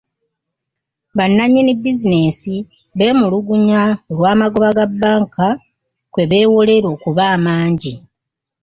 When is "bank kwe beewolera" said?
5.01-6.87